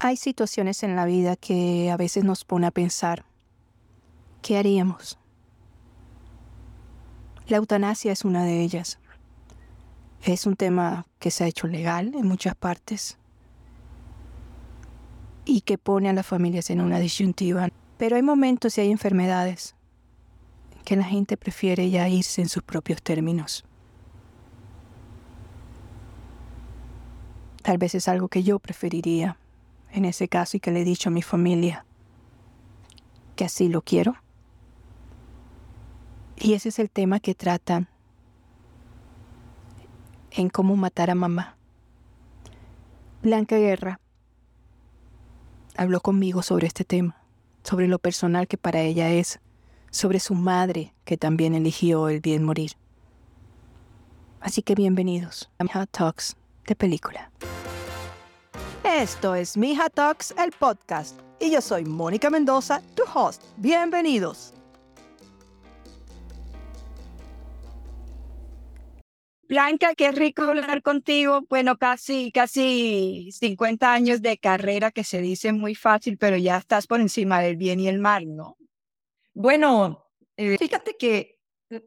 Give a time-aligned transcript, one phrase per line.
[0.00, 3.24] Hay situaciones en la vida que a veces nos pone a pensar,
[4.42, 5.18] ¿qué haríamos?
[7.48, 9.00] La eutanasia es una de ellas.
[10.22, 13.18] Es un tema que se ha hecho legal en muchas partes
[15.44, 17.68] y que pone a las familias en una disyuntiva.
[17.96, 19.74] Pero hay momentos y hay enfermedades
[20.84, 23.64] que la gente prefiere ya irse en sus propios términos.
[27.62, 29.36] Tal vez es algo que yo preferiría
[29.98, 31.84] en ese caso y que le he dicho a mi familia
[33.36, 34.16] que así lo quiero.
[36.36, 37.88] Y ese es el tema que tratan
[40.30, 41.56] en cómo matar a mamá.
[43.22, 44.00] Blanca Guerra
[45.76, 47.16] habló conmigo sobre este tema,
[47.62, 49.40] sobre lo personal que para ella es,
[49.90, 52.72] sobre su madre que también eligió el bien morir.
[54.40, 56.36] Así que bienvenidos a Hot Talks
[56.66, 57.30] de película.
[58.84, 63.42] Esto es Mija Talks, el podcast, y yo soy Mónica Mendoza, tu host.
[63.56, 64.54] Bienvenidos.
[69.48, 71.40] Blanca, qué rico hablar contigo.
[71.48, 76.86] Bueno, casi, casi 50 años de carrera que se dice muy fácil, pero ya estás
[76.86, 78.56] por encima del bien y el mal, ¿no?
[79.34, 81.40] Bueno, eh, fíjate que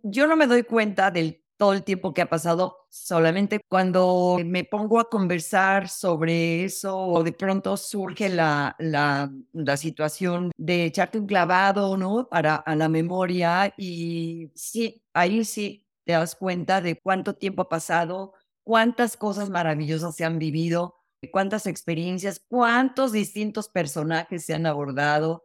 [0.04, 4.64] yo no me doy cuenta del todo el tiempo que ha pasado, solamente cuando me
[4.64, 11.20] pongo a conversar sobre eso o de pronto surge la, la, la situación de echarte
[11.20, 12.28] un clavado, ¿no?
[12.28, 17.70] Para a la memoria y sí, ahí sí te das cuenta de cuánto tiempo ha
[17.70, 20.96] pasado, cuántas cosas maravillosas se han vivido,
[21.32, 25.44] cuántas experiencias, cuántos distintos personajes se han abordado,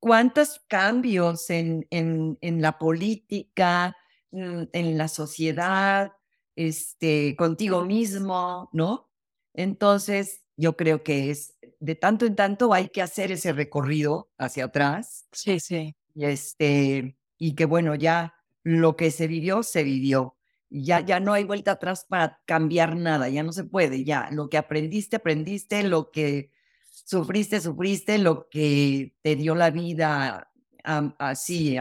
[0.00, 3.96] cuántos cambios en, en, en la política,
[4.34, 6.12] en la sociedad,
[6.56, 9.10] este, contigo mismo, ¿no?
[9.54, 14.66] Entonces, yo creo que es de tanto en tanto hay que hacer ese recorrido hacia
[14.66, 15.26] atrás.
[15.32, 15.96] Sí, sí.
[16.14, 20.36] Y este, y que bueno, ya lo que se vivió, se vivió.
[20.70, 24.48] Ya, ya no hay vuelta atrás para cambiar nada, ya no se puede, ya lo
[24.48, 26.50] que aprendiste, aprendiste, lo que
[26.88, 30.50] sufriste, sufriste, lo que te dio la vida
[30.84, 31.76] así,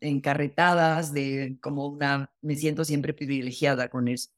[0.00, 4.30] encarretadas, de como una, me siento siempre privilegiada con eso.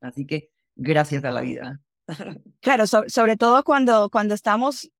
[0.00, 1.80] Así que gracias a la vida.
[2.60, 4.90] Claro, sobre todo cuando, cuando estamos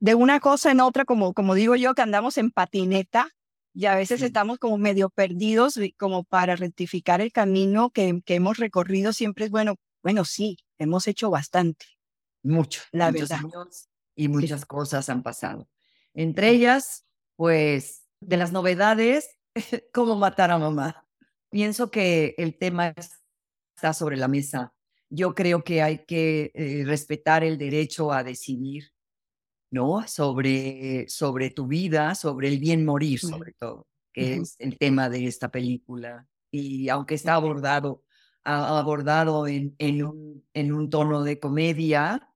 [0.00, 3.28] de una cosa en otra, como, como digo yo, que andamos en patineta,
[3.72, 8.58] y a veces estamos como medio perdidos como para rectificar el camino que, que, hemos
[8.58, 9.12] recorrido.
[9.12, 11.86] Siempre es bueno, bueno, sí, hemos hecho bastante.
[12.44, 13.44] Mucho, la muchos verdad.
[13.44, 15.68] años y muchas cosas han pasado.
[16.14, 17.03] Entre ellas,
[17.36, 19.38] pues, de las novedades,
[19.92, 21.06] cómo matar a mamá.
[21.50, 22.94] Pienso que el tema
[23.76, 24.74] está sobre la mesa.
[25.10, 28.94] Yo creo que hay que eh, respetar el derecho a decidir
[29.74, 30.06] ¿no?
[30.06, 35.26] Sobre, sobre tu vida, sobre el bien morir, sobre todo, que es el tema de
[35.26, 36.28] esta película.
[36.52, 38.04] Y aunque está abordado,
[38.44, 42.32] abordado en, en, un, en un tono de comedia,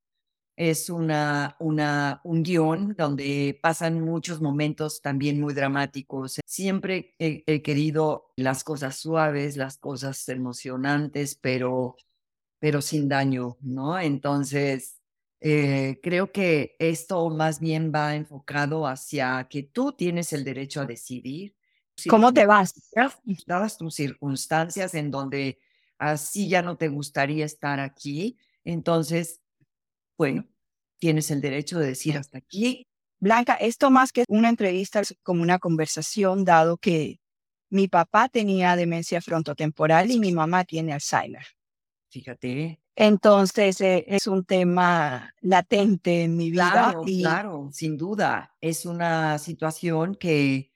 [0.58, 6.40] es una, una, un guion donde pasan muchos momentos también muy dramáticos.
[6.44, 11.94] Siempre he, he, querido las cosas suaves, las cosas emocionantes, pero,
[12.58, 14.00] pero sin daño, ¿no?
[14.00, 15.00] Entonces,
[15.40, 20.86] eh, creo que esto más bien va enfocado hacia que tú tienes el derecho a
[20.86, 21.54] decidir.
[22.10, 22.74] ¿Cómo te vas?
[23.46, 25.60] Dadas tus circunstancias en donde
[25.98, 29.40] así ya no te gustaría estar aquí, entonces,
[30.18, 30.44] bueno,
[30.98, 32.84] tienes el derecho de decir hasta aquí.
[33.20, 37.20] Blanca, esto más que una entrevista es como una conversación, dado que
[37.70, 41.46] mi papá tenía demencia frontotemporal y mi mamá tiene Alzheimer.
[42.10, 42.80] Fíjate.
[42.96, 46.70] Entonces eh, es un tema latente en mi vida.
[46.72, 48.56] Claro, claro, sin duda.
[48.60, 50.72] Es una situación que,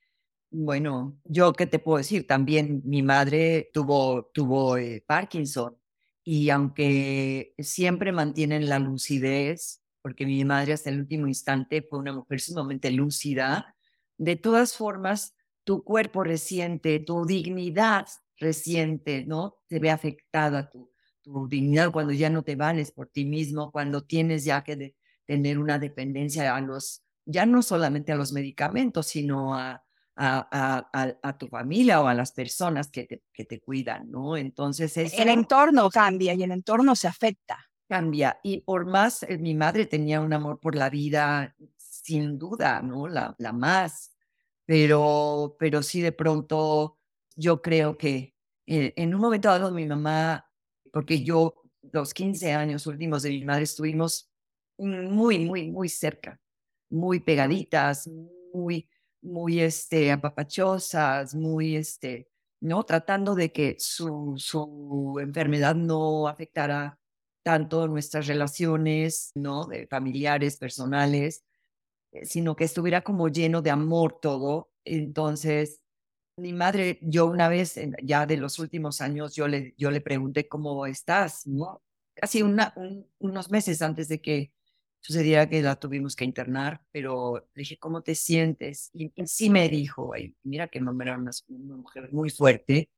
[0.50, 5.81] bueno, yo qué te puedo decir, también mi madre tuvo, tuvo eh, Parkinson
[6.24, 12.12] y aunque siempre mantienen la lucidez, porque mi madre hasta el último instante fue una
[12.12, 13.76] mujer sumamente lúcida,
[14.18, 18.06] de todas formas, tu cuerpo reciente, tu dignidad
[18.36, 19.56] reciente, ¿no?
[19.68, 20.92] Se ve afectada tu
[21.22, 24.94] tu dignidad, cuando ya no te vales por ti mismo, cuando tienes ya que
[25.24, 29.84] tener una dependencia a los, ya no solamente a los medicamentos, sino a,
[30.16, 34.36] a, a, a tu familia o a las personas que te, que te cuidan, ¿no?
[34.36, 35.18] Entonces es...
[35.18, 37.58] El entorno cambia y el entorno se afecta.
[37.88, 38.38] Cambia.
[38.42, 43.08] Y por más, eh, mi madre tenía un amor por la vida, sin duda, ¿no?
[43.08, 44.14] La, la más.
[44.64, 46.98] Pero, pero sí de pronto
[47.34, 48.34] yo creo que
[48.66, 50.46] eh, en un momento dado mi mamá
[50.92, 54.30] porque yo los 15 años últimos de mi madre estuvimos
[54.78, 56.40] muy, muy, muy cerca,
[56.90, 58.08] muy pegaditas,
[58.52, 58.88] muy,
[59.22, 62.28] muy, este, apapachosas, muy, este,
[62.60, 62.84] ¿no?
[62.84, 66.98] Tratando de que su, su enfermedad no afectara
[67.42, 69.66] tanto nuestras relaciones, ¿no?
[69.66, 71.44] De familiares, personales,
[72.12, 74.70] eh, sino que estuviera como lleno de amor todo.
[74.84, 75.82] Entonces,
[76.36, 80.48] mi madre, yo una vez, ya de los últimos años, yo le, yo le pregunté
[80.48, 81.82] cómo estás, ¿no?
[82.14, 84.52] Casi unos meses antes de que
[85.02, 88.90] sucediera que la tuvimos que internar, pero le dije, ¿cómo te sientes?
[88.94, 90.12] Y, sí me dijo,
[90.44, 92.88] mira que no era una, una mujer muy fuerte,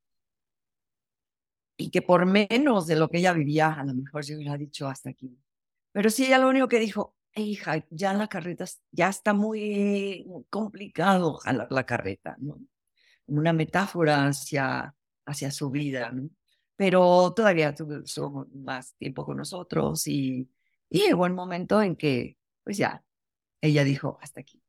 [1.77, 4.87] y que por menos de lo que ella vivía, a lo mejor se hubiera dicho
[4.87, 5.37] hasta aquí.
[5.93, 11.35] Pero sí, ella lo único que dijo, hija, ya la carreta ya está muy complicado
[11.35, 12.59] jalar la carreta, ¿no?
[13.27, 14.95] Una metáfora hacia,
[15.27, 16.31] hacia su vida, ¿no?
[16.77, 20.49] Pero todavía tuvo más tiempo con nosotros y,
[20.91, 23.05] y llegó el momento en que, pues ya,
[23.61, 24.63] ella dijo, hasta aquí.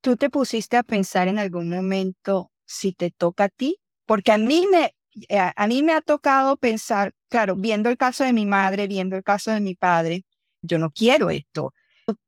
[0.00, 3.80] ¿Tú te pusiste a pensar en algún momento si te toca a ti?
[4.06, 4.94] Porque a mí me,
[5.28, 9.16] eh, a mí me ha tocado pensar, claro, viendo el caso de mi madre, viendo
[9.16, 10.24] el caso de mi padre,
[10.62, 11.74] yo no quiero esto.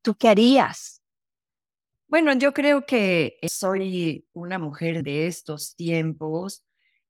[0.02, 1.02] ¿Tú qué harías?
[2.08, 6.64] Bueno, yo creo que soy una mujer de estos tiempos.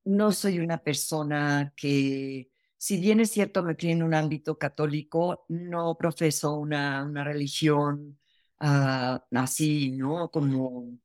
[0.04, 5.44] No soy una persona que, si bien es cierto, me crié en un ámbito católico,
[5.48, 8.18] no profeso una, una religión
[8.60, 10.30] ah, así, ¿no?
[10.30, 10.96] Como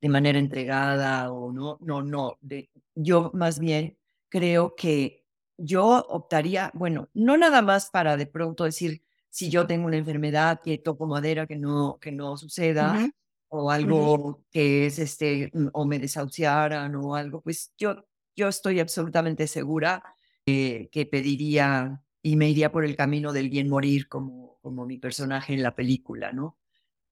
[0.00, 2.36] de manera entregada o no, no, no.
[2.42, 3.98] De, yo más bien
[4.28, 5.24] creo que
[5.56, 10.60] yo optaría, bueno, no nada más para de pronto decir, si yo tengo una enfermedad
[10.62, 13.10] que toco madera que no, que no suceda,
[13.48, 18.04] o algo que es este, o me desahuciaran o algo, pues yo,
[18.36, 20.13] yo estoy absolutamente segura
[20.44, 25.52] que pediría y me iría por el camino del bien morir como, como mi personaje
[25.52, 26.58] en la película, ¿no?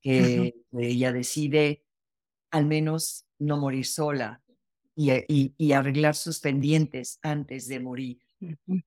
[0.00, 1.84] Que ella decide
[2.50, 4.42] al menos no morir sola
[4.96, 8.22] y, y, arreglar sus pendientes antes de morir,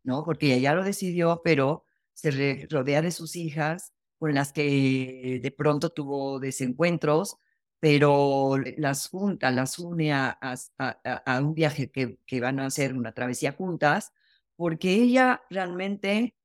[0.03, 0.23] ¿no?
[0.23, 5.51] Porque ella ya lo decidió, pero se rodea de sus hijas con las que de
[5.51, 7.37] pronto tuvo desencuentros,
[7.79, 13.13] pero las junta, las une a, a, un viaje que, que van a hacer una
[13.13, 14.11] travesía juntas,
[14.55, 16.35] porque ella realmente,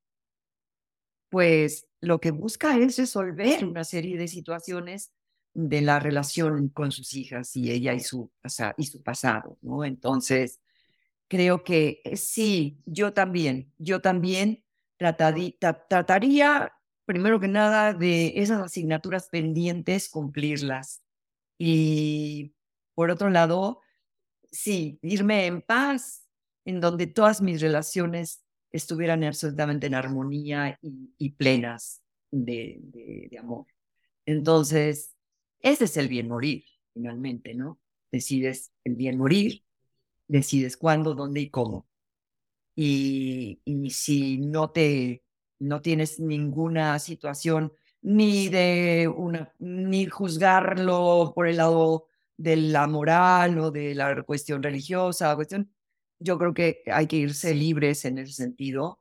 [1.29, 5.13] pues lo que busca es resolver una serie de situaciones
[5.53, 8.31] de la relación con sus hijas y ella y su,
[8.77, 9.85] y su pasado, ¿no?
[9.85, 10.61] Entonces,
[11.29, 14.65] creo que eh, sí, yo también, yo también
[14.97, 16.73] trataría,
[17.05, 21.03] primero que nada, de esas asignaturas pendientes, cumplirlas.
[21.59, 22.55] Y
[22.95, 23.81] por otro lado,
[24.51, 26.27] sí, irme en paz,
[26.71, 30.79] en donde todas mis relaciones estuvieran absolutamente en armonía
[31.19, 33.67] y, plenas de, amor.
[34.25, 35.15] Entonces,
[35.61, 36.65] ese es el bien morir,
[36.95, 37.81] finalmente, ¿no?
[38.13, 39.65] Decides el bien morir,
[40.29, 41.89] decides cuándo, dónde y cómo.
[42.77, 45.25] Y, y si no te,
[45.59, 47.73] no tienes ninguna situación
[48.03, 52.07] ni de una, ni juzgarlo por el lado
[52.37, 55.71] de la moral o de la cuestión religiosa, cuestión,
[56.21, 59.01] yo creo que hay que irse libres en ese sentido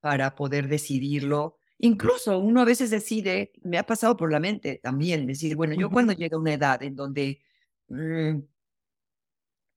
[0.00, 1.58] para poder decidirlo.
[1.78, 5.90] Incluso uno a veces decide, me ha pasado por la mente también, decir, bueno, yo
[5.90, 7.42] cuando llega una edad en donde,
[7.88, 8.40] mm,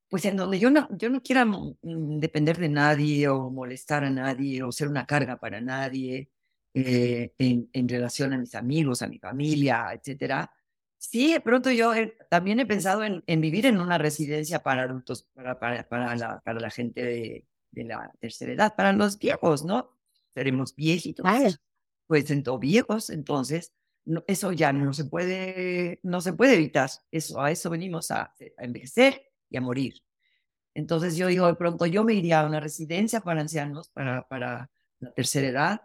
[0.10, 4.10] pues en donde yo no, yo no quiera mm, depender de nadie o molestar a
[4.10, 6.30] nadie o ser una carga para nadie
[6.74, 10.52] eh, en, en, relación a mis amigos, a mi familia, etcétera.
[11.12, 11.92] Sí, de pronto yo
[12.30, 16.40] también he pensado en, en, vivir en una residencia para adultos, para, para, para, la,
[16.40, 19.92] para la gente de, de la tercera edad, para los viejos, ¿no?
[20.34, 21.26] Seremos viejitos
[22.08, 23.74] pues en viejos, entonces
[24.28, 26.90] eso ya no se puede, no se puede evitar.
[27.12, 29.96] Eso, a eso venimos a, envejecer y a morir.
[30.74, 34.72] Entonces yo digo, de pronto yo me iría a una residencia para ancianos, para, para
[35.00, 35.82] la tercera edad.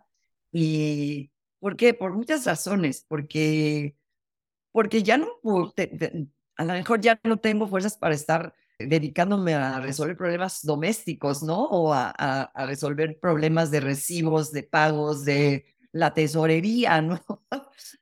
[0.53, 1.95] ¿Y por qué?
[1.95, 3.97] Por muchas razones, porque,
[4.79, 5.27] porque ya no,
[6.57, 11.65] a lo mejor ya no tengo fuerzas para estar dedicándome a resolver problemas domésticos, ¿no?
[11.65, 17.21] O a, a resolver problemas de recibos, de pagos, de la tesorería, ¿no?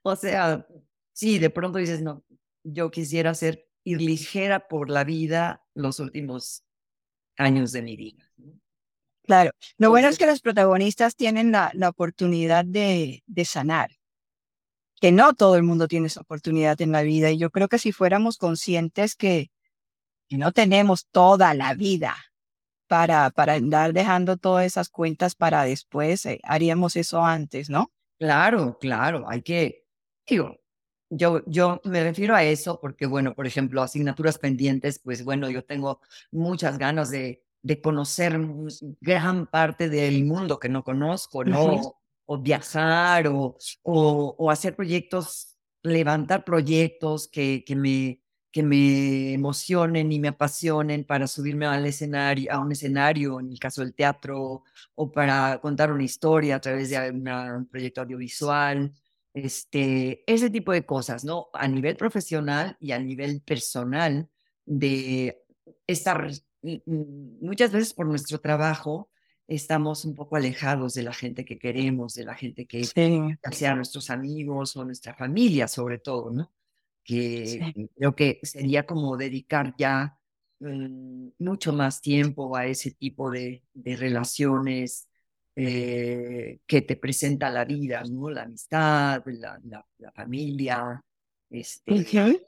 [0.02, 0.66] o sea,
[1.14, 2.22] sí, de pronto dices, no,
[2.62, 6.62] yo quisiera ser ir ligera por la vida los últimos
[7.38, 8.30] años de mi vida.
[9.22, 13.95] Claro, lo bueno es que los protagonistas tienen la, la oportunidad de, de sanar,
[15.00, 17.78] que no todo el mundo tiene esa oportunidad en la vida y yo creo que
[17.78, 19.50] si fuéramos conscientes que,
[20.28, 22.16] que no tenemos toda la vida
[22.86, 27.92] para, para andar dejando todas esas cuentas para después, eh, haríamos eso antes, ¿no?
[28.18, 29.84] Claro, claro, hay que,
[30.26, 30.58] digo,
[31.10, 35.64] yo, yo me refiero a eso porque, bueno, por ejemplo, asignaturas pendientes, pues bueno, yo
[35.64, 36.00] tengo
[36.30, 38.38] muchas ganas de, de conocer
[39.00, 41.98] gran parte del mundo que no conozco, ¿no?
[42.26, 50.18] O viajar o, o, hacer proyectos, levantar proyectos que, que me, que me emocionen y
[50.18, 54.64] me apasionen para subirme al escenario, a un escenario, en el caso del teatro,
[54.94, 58.92] o para contar una historia a través de un proyecto audiovisual,
[59.34, 61.48] este, ese tipo de cosas, ¿no?
[61.52, 64.28] A nivel profesional y a nivel personal,
[64.64, 65.44] de
[65.86, 66.30] estar
[66.86, 69.10] muchas veces por nuestro trabajo
[69.48, 74.10] estamos un poco alejados de la gente que queremos, de la gente que sea nuestros
[74.10, 76.52] amigos o nuestra familia sobre todo, ¿no?
[77.06, 80.18] que creo que sería como dedicar ya
[80.58, 85.08] mm, mucho más tiempo a ese tipo de, de relaciones
[85.54, 88.28] eh, que te presenta la vida, ¿no?
[88.28, 89.58] La amistad, la,
[89.98, 91.02] la, familia,
[91.48, 92.42] este,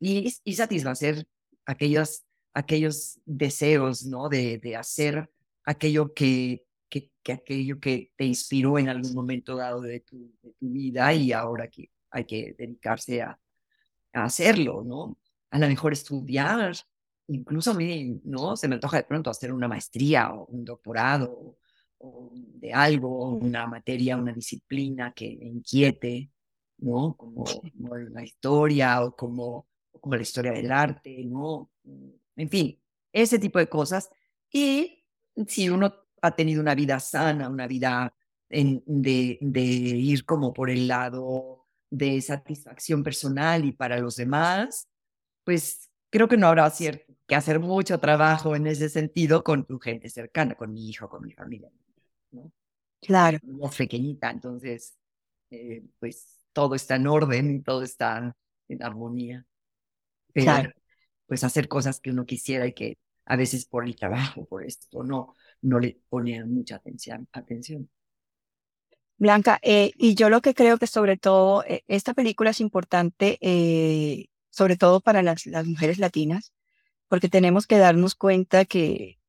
[0.00, 1.26] y, y, satisfacer
[1.64, 4.28] aquellos, aquellos deseos, ¿no?
[4.28, 5.30] De, de hacer
[5.70, 10.52] aquello que, que, que, aquello que te inspiró en algún momento dado de tu, de
[10.52, 13.38] tu vida y ahora que hay que dedicarse a,
[14.12, 15.16] hacerlo, ¿no?
[15.52, 16.74] A lo mejor estudiar,
[17.28, 18.56] incluso a mí, ¿no?
[18.56, 21.58] Se me antoja de pronto hacer una maestría o un doctorado
[21.98, 26.32] o de algo, una materia, una disciplina que me inquiete,
[26.78, 27.14] ¿no?
[27.16, 27.44] Como,
[28.10, 29.68] la historia o como,
[30.00, 31.70] como la historia del arte, ¿no?
[32.34, 32.76] En fin,
[33.12, 34.10] ese tipo de cosas.
[34.50, 34.99] Y
[35.46, 35.92] si uno
[36.22, 38.14] ha tenido una vida sana, una vida
[38.48, 44.88] en, de, de ir como por el lado de satisfacción personal y para los demás,
[45.44, 46.72] pues creo que no habrá
[47.26, 51.24] que hacer mucho trabajo en ese sentido con tu gente cercana, con mi hijo, con
[51.24, 51.70] mi familia.
[52.32, 52.52] ¿no?
[53.00, 53.38] Claro.
[53.62, 54.96] Es pequeñita, entonces,
[55.50, 58.36] eh, pues todo está en orden, todo está
[58.68, 59.46] en armonía.
[60.32, 60.70] claro.
[61.26, 62.98] Pues hacer cosas que uno quisiera y que
[63.30, 67.28] a veces por el trabajo, por esto, no, no le ponían mucha atención.
[67.32, 67.88] atención.
[69.18, 73.38] Blanca, eh, y yo lo que creo que sobre todo eh, esta película es importante,
[73.40, 76.52] eh, sobre todo para las, las, mujeres latinas,
[77.06, 79.20] porque tenemos que darnos cuenta que,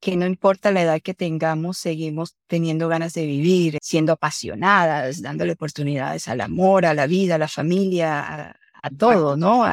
[0.00, 5.52] que no importa la edad que tengamos, seguimos teniendo ganas de vivir, siendo apasionadas, dándole
[5.52, 9.64] oportunidades al amor, a la vida, a la familia, a, todo, ¿no?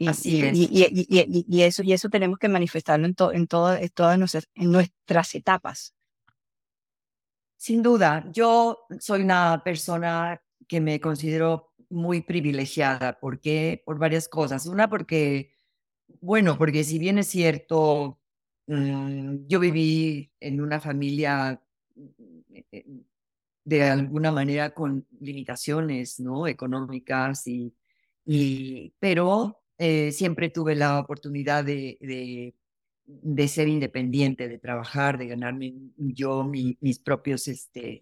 [0.00, 0.56] Y, Así es.
[0.56, 4.72] Y, y, y, eso, y eso tenemos que manifestarlo en, en, en todas nuestras, en
[4.72, 5.94] nuestras etapas.
[7.58, 13.20] Sin duda, yo soy una persona que me considero muy privilegiada.
[13.20, 13.82] ¿Por qué?
[13.84, 14.64] Por varias cosas.
[14.64, 15.52] Una, porque,
[16.22, 18.18] bueno, porque si bien es cierto,
[18.68, 21.62] mm, yo viví en una familia
[22.54, 22.86] eh, eh,
[23.64, 26.46] de alguna manera con limitaciones ¿no?
[26.46, 27.74] económicas, y,
[28.24, 32.54] y, pero eh, siempre tuve la oportunidad de, de
[33.22, 38.00] de ser independiente, de trabajar, de ganarme yo mis propios este,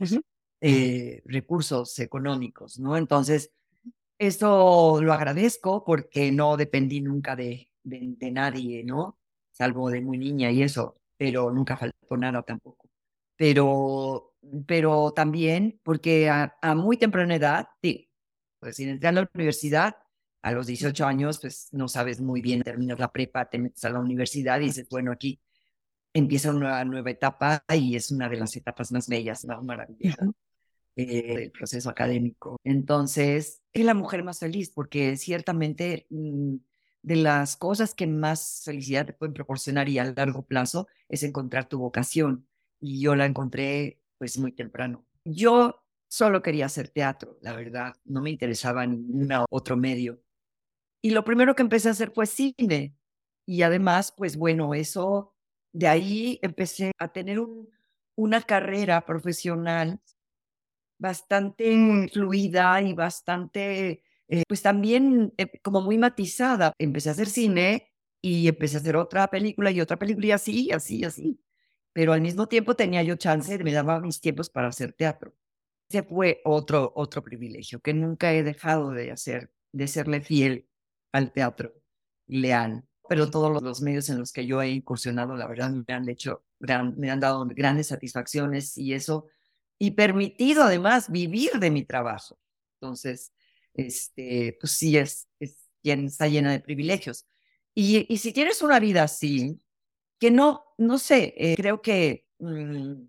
[0.60, 2.96] eh, recursos económicos, ¿no?
[2.96, 3.52] Entonces,
[4.18, 9.18] esto lo agradezco porque no dependí nunca de, de, nadie, ¿no?
[9.52, 12.88] Salvo de muy niña y eso, pero nunca faltó nada tampoco.
[13.36, 14.34] Pero,
[14.66, 18.10] pero también porque a, a muy temprana edad, sí,
[18.60, 19.96] pues entrando a la universidad,
[20.42, 23.90] a los 18 años, pues no sabes muy bien, terminas la prepa, te metes a
[23.90, 25.40] la universidad y dices, bueno, aquí
[26.12, 30.30] empieza una nueva etapa y es una de las etapas más bellas, más maravillosas
[30.96, 32.56] eh, del proceso académico.
[32.64, 36.56] Entonces, es la mujer más feliz porque ciertamente mm,
[37.02, 41.68] de las cosas que más felicidad te pueden proporcionar y a largo plazo es encontrar
[41.68, 42.46] tu vocación.
[42.80, 45.06] Y yo la encontré pues muy temprano.
[45.24, 50.20] Yo solo quería hacer teatro, la verdad, no me interesaba ningún otro medio.
[51.02, 52.94] Y lo primero que empecé a hacer fue cine.
[53.46, 55.34] Y además, pues bueno, eso,
[55.72, 57.70] de ahí empecé a tener un,
[58.16, 60.00] una carrera profesional
[60.98, 66.72] bastante fluida y bastante, eh, pues también eh, como muy matizada.
[66.78, 70.70] Empecé a hacer cine y empecé a hacer otra película y otra película y así,
[70.72, 71.40] así, así.
[71.92, 75.34] Pero al mismo tiempo tenía yo chance, me daba mis tiempos para hacer teatro.
[75.90, 80.67] Ese fue otro, otro privilegio que nunca he dejado de hacer, de serle fiel
[81.12, 81.72] al teatro
[82.26, 82.84] leal.
[83.08, 86.44] Pero todos los medios en los que yo he incursionado, la verdad, me han hecho,
[86.58, 89.26] me han dado grandes satisfacciones y eso,
[89.78, 92.38] y permitido además vivir de mi trabajo.
[92.74, 93.32] Entonces,
[93.72, 97.26] este, pues sí, es, es está llena de privilegios.
[97.74, 99.58] Y, y si tienes una vida así,
[100.18, 103.04] que no, no sé, eh, creo que mm,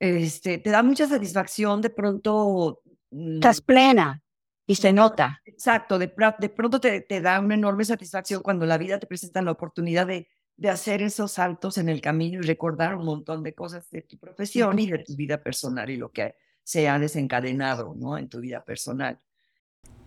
[0.00, 2.82] este, te da mucha satisfacción de pronto.
[3.10, 4.23] Mm, Estás plena
[4.66, 5.40] y se nota.
[5.44, 9.42] Exacto, de, de pronto te, te, da una enorme satisfacción cuando la vida te presenta
[9.42, 13.54] la oportunidad de, de hacer esos saltos en el camino y recordar un montón de
[13.54, 17.94] cosas de tu profesión y de tu vida personal y lo que se ha desencadenado
[17.96, 18.16] ¿no?
[18.16, 19.20] en tu vida personal.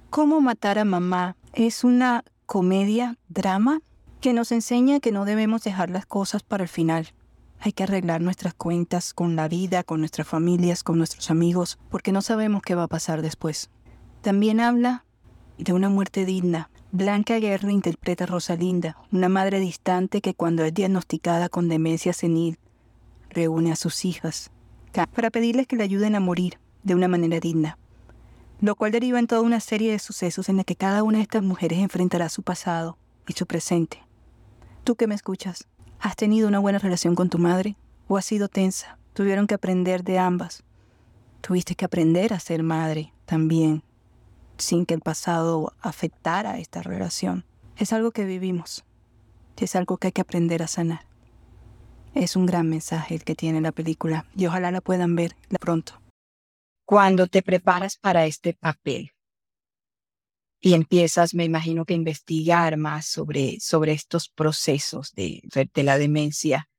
[0.10, 1.36] ¿Cómo matar a mamá?
[1.54, 3.82] Es una comedia, drama,
[4.22, 7.14] que nos enseña que no debemos dejar las cosas para el final.
[7.60, 12.12] Hay que arreglar nuestras cuentas con la vida, con nuestras familias, con nuestros amigos, porque
[12.12, 13.70] no sabemos qué va a pasar después.
[14.28, 15.06] También habla
[15.58, 16.70] de una muerte digna.
[16.92, 22.60] Blanca Guerra interpreta a Rosalinda, una madre distante que cuando es diagnosticada con demencia senil,
[23.30, 24.52] reúne a sus hijas
[25.14, 27.78] para pedirles que le ayuden a morir de una manera digna,
[28.60, 31.24] lo cual deriva en toda una serie de sucesos en la que cada una de
[31.24, 32.98] estas mujeres enfrentará su pasado
[33.30, 34.04] y su presente.
[34.84, 35.70] Tú que me escuchas,
[36.02, 37.78] ¿has tenido una buena relación con tu madre
[38.10, 39.00] o has sido tensa?
[39.14, 40.66] Tuvieron que aprender de ambas.
[41.40, 43.87] Tuviste que aprender a ser madre también
[44.58, 47.46] sin que el pasado afectara esta relación.
[47.78, 48.86] Es algo que vivimos,
[49.58, 51.06] es algo que hay que aprender a sanar.
[52.14, 56.02] Es un gran mensaje el que tiene la película y ojalá la puedan ver pronto.
[56.86, 59.12] Cuando te preparas para este papel
[60.60, 65.42] y empiezas, me imagino que investigar más sobre, sobre estos procesos de,
[65.74, 66.70] de la demencia,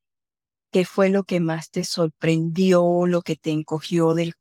[0.73, 4.35] ¿qué fue lo que más te sorprendió, lo que te encogió del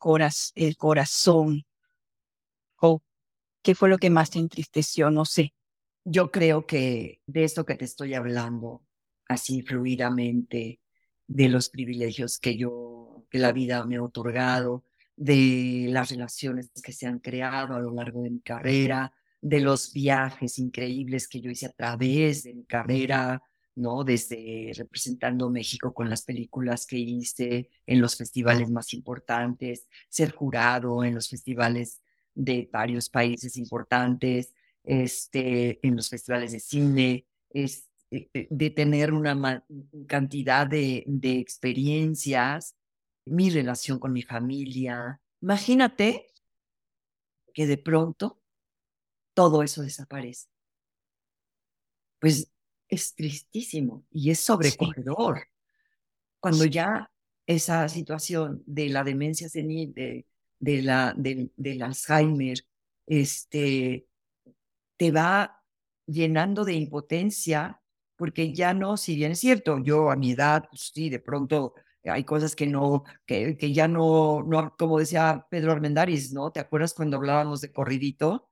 [0.55, 1.66] el corazón?
[3.67, 5.11] ¿O ¿Qué fue lo que más te entristeció?
[5.11, 5.53] No sé.
[6.05, 8.85] Yo creo que de esto que te estoy hablando,
[9.27, 10.79] así fluidamente,
[11.27, 14.85] de los privilegios que yo, que la vida me ha otorgado,
[15.17, 19.91] de las relaciones que se han creado a lo largo de mi carrera, de los
[19.91, 23.43] viajes increíbles que yo hice a través de mi carrera,
[23.75, 24.05] ¿no?
[24.05, 31.03] Desde representando México con las películas que hice en los festivales más importantes, ser jurado
[31.03, 32.01] en los festivales
[32.37, 39.11] de varios países importantes, este, en los festivales de cine, es, eh, eh, de tener
[39.11, 39.65] una
[40.07, 42.75] cantidad de, de experiencias,
[43.25, 45.19] mi relación con mi familia.
[45.41, 46.27] Imagínate
[47.53, 48.39] que de pronto
[49.33, 50.47] todo eso desaparece.
[52.19, 52.51] Pues
[52.87, 55.47] es tristísimo y es sobrecogedor.
[56.39, 57.11] Cuando ya
[57.47, 60.25] esa situación de la demencia senil, de
[60.59, 62.59] de la, del, del Alzheimer,
[63.05, 64.07] este,
[64.97, 65.63] te va
[66.05, 67.81] llenando de impotencia,
[68.15, 71.73] porque ya no, si bien es cierto, yo a mi edad, pues sí, de pronto
[72.03, 76.51] hay cosas que no, que, que ya no, no, como decía Pedro Armendáriz, ¿no?
[76.51, 78.47] ¿Te acuerdas cuando hablábamos de corridito?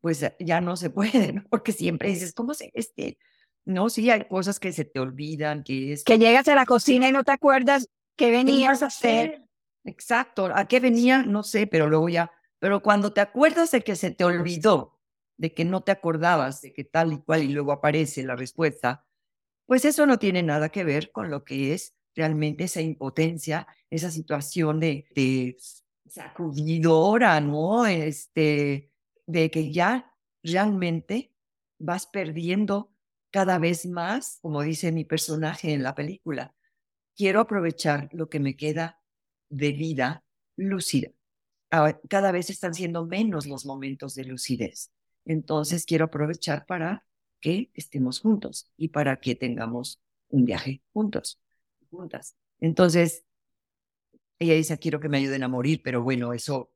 [0.00, 1.42] Pues ya no se puede.
[1.50, 3.18] Porque siempre dices, ¿cómo se, este,
[3.64, 6.04] no, sí, hay cosas que se te olvidan, que es...
[6.04, 9.44] Que llegas a la cocina y no te acuerdas qué venías a hacer.
[9.90, 11.24] Exacto, ¿a qué venía?
[11.24, 15.00] No sé, pero luego ya, pero cuando te acuerdas de que se te olvidó,
[15.36, 19.04] de que no te acordabas, de que tal y cual y luego aparece la respuesta,
[19.66, 24.12] pues eso no tiene nada que ver con lo que es realmente esa impotencia, esa
[24.12, 25.56] situación de, de
[26.08, 27.86] sacudidora, ¿no?
[27.86, 28.92] Este,
[29.26, 31.34] de que ya realmente
[31.80, 32.94] vas perdiendo
[33.32, 36.54] cada vez más, como dice mi personaje en la película.
[37.16, 38.99] Quiero aprovechar lo que me queda
[39.50, 40.24] de vida
[40.56, 41.10] lúcida.
[42.08, 44.90] Cada vez están siendo menos los momentos de lucidez.
[45.24, 47.04] Entonces quiero aprovechar para
[47.40, 51.40] que estemos juntos y para que tengamos un viaje juntos,
[51.90, 52.36] juntas.
[52.58, 53.24] Entonces,
[54.38, 56.72] ella dice, quiero que me ayuden a morir, pero bueno, eso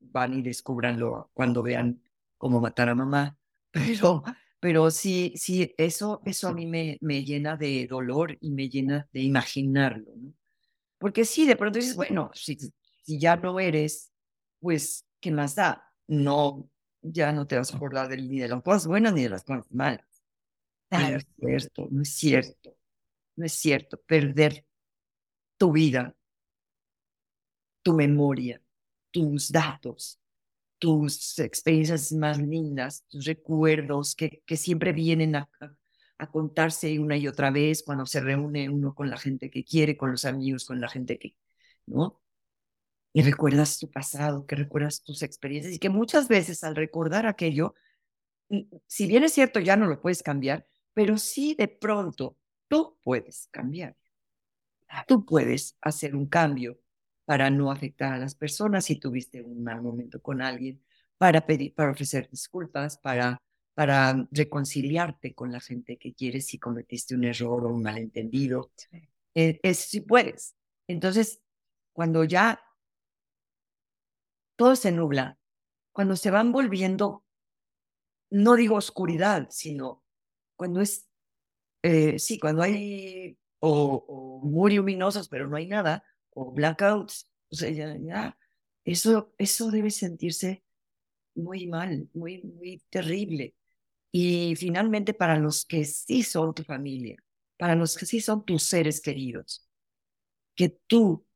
[0.00, 2.02] van y descubranlo cuando vean
[2.36, 3.38] cómo matar a mamá.
[3.72, 4.22] Pero,
[4.60, 9.08] pero sí, sí, eso, eso a mí me, me llena de dolor y me llena
[9.12, 10.12] de imaginarlo.
[10.98, 12.56] Porque sí, de pronto dices, bueno, si,
[13.02, 14.12] si ya no eres,
[14.60, 15.90] pues, ¿qué más da?
[16.06, 16.68] No,
[17.02, 19.70] ya no te vas a acordar ni de las cosas buenas ni de las cosas
[19.70, 20.06] malas.
[20.90, 22.76] No es cierto, no es cierto,
[23.36, 24.00] no es cierto.
[24.06, 24.64] Perder
[25.58, 26.14] tu vida,
[27.82, 28.60] tu memoria,
[29.10, 30.18] tus datos,
[30.78, 35.74] tus experiencias más lindas, tus recuerdos que, que siempre vienen a, a
[36.30, 40.10] contarse una y otra vez cuando se reúne uno con la gente que quiere, con
[40.10, 41.36] los amigos, con la gente que,
[41.86, 42.20] ¿no?
[43.12, 47.74] Y recuerdas tu pasado, que recuerdas tus experiencias y que muchas veces al recordar aquello,
[48.86, 52.36] si bien es cierto, ya no lo puedes cambiar, pero sí de pronto
[52.68, 53.96] tú puedes cambiar.
[55.06, 56.78] Tú puedes hacer un cambio
[57.24, 60.82] para no afectar a las personas si tuviste un mal momento con alguien,
[61.18, 63.38] para pedir, para ofrecer disculpas, para
[63.74, 68.70] para reconciliarte con la gente que quieres si cometiste un error o un malentendido.
[69.34, 70.54] Eh, es si puedes.
[70.86, 71.42] Entonces,
[71.92, 72.60] cuando ya
[74.56, 75.38] todo se nubla,
[75.92, 77.24] cuando se van volviendo,
[78.30, 80.04] no digo oscuridad, sino
[80.56, 81.08] cuando es,
[81.82, 87.70] eh, sí, cuando hay o, muy luminosos, pero no hay nada, o blackouts, o sea,
[87.70, 88.36] ya,
[88.84, 90.64] eso, eso debe sentirse
[91.34, 93.54] muy mal, muy, muy terrible.
[94.16, 97.16] Y finalmente para los que sí son tu familia,
[97.56, 99.68] para los que sí son tus seres queridos,
[100.54, 101.26] que tú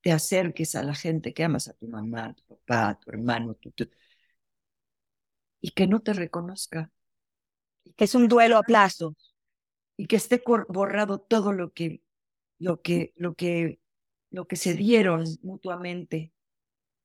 [0.00, 3.08] te acerques a la gente que amas, a tu mamá, a tu papá, a tu
[3.12, 3.56] hermano,
[5.60, 6.90] y que no te reconozca.
[7.96, 9.14] Es un duelo a plazo.
[9.96, 12.02] Y que esté borrado todo lo que,
[12.58, 13.78] lo que, lo que,
[14.32, 16.32] lo que se dieron mutuamente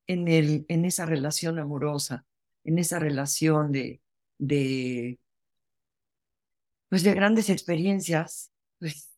[0.07, 2.25] en, el, en esa relación amorosa,
[2.63, 4.01] en esa relación de,
[4.37, 5.19] de,
[6.89, 9.09] pues de grandes experiencias, pues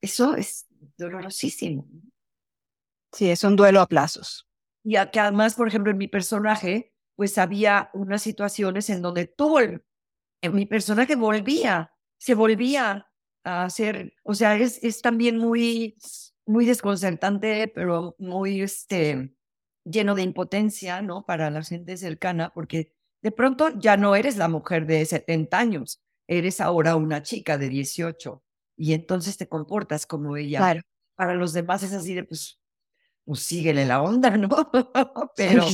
[0.00, 0.66] eso es
[0.98, 1.88] dolorosísimo.
[3.12, 4.48] Sí, es un duelo a plazos.
[4.82, 9.60] Y que además, por ejemplo, en mi personaje, pues había unas situaciones en donde todo
[9.60, 9.84] el,
[10.42, 13.08] en mi personaje volvía, se volvía
[13.44, 15.96] a hacer, o sea, es, es también muy,
[16.44, 19.34] muy desconcertante, pero muy, este,
[19.84, 21.24] lleno de impotencia, ¿no?
[21.24, 22.93] Para la gente cercana, porque
[23.24, 27.70] de pronto ya no eres la mujer de 70 años, eres ahora una chica de
[27.70, 28.42] 18
[28.76, 30.58] y entonces te comportas como ella.
[30.58, 30.82] Claro.
[31.14, 32.60] Para los demás es así de, pues,
[33.24, 34.50] pues síguele la onda, ¿no?
[35.36, 35.64] Pero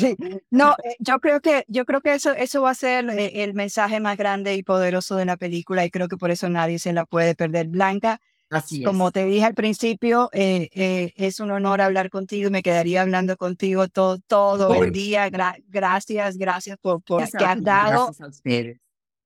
[0.51, 3.55] no, eh, yo creo que yo creo que eso eso va a ser eh, el
[3.55, 6.93] mensaje más grande y poderoso de la película y creo que por eso nadie se
[6.93, 7.67] la puede perder.
[7.67, 12.51] Blanca, Así como te dije al principio, eh, es un honor hablar contigo.
[12.51, 15.31] Me quedaría hablando contigo todo todo el día.
[15.69, 18.11] gracias, gracias por por que has dado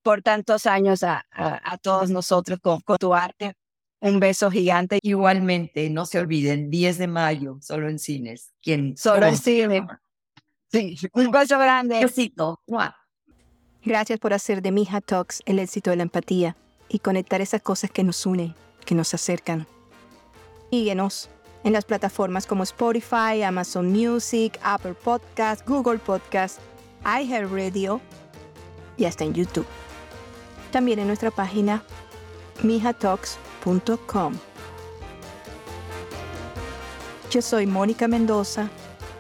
[0.03, 3.55] por tantos años a, a, todos nosotros con, con tu arte.
[4.01, 4.99] Un beso gigante.
[5.03, 8.53] Igualmente, no se olviden, 10 de mayo, solo en cines.
[8.63, 8.99] ¿Quién?
[8.99, 9.83] Solo en cines.
[10.71, 12.01] Sí, un beso grande.
[12.01, 12.61] Besito.
[13.83, 16.55] Gracias por hacer de Mija Talks el éxito de la empatía
[16.89, 19.67] y conectar esas cosas que nos unen, que nos acercan.
[20.71, 21.29] Síguenos
[21.63, 26.61] en las plataformas como Spotify, Amazon Music, Apple Podcast, Google Podcast,
[27.05, 28.01] iHeartRadio
[28.97, 29.67] y hasta en YouTube.
[30.71, 31.83] También en nuestra página
[32.63, 34.35] mijatalks.com
[37.35, 38.71] yo soy Mónica Mendoza.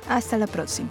[0.09, 0.88] Hasta la próxima.